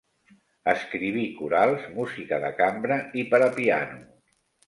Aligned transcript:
Escriví 0.71 1.25
corals, 1.41 1.83
música 1.99 2.41
de 2.45 2.51
cambra 2.61 2.99
i 3.23 3.27
per 3.35 3.43
a 3.49 3.53
piano. 3.59 4.01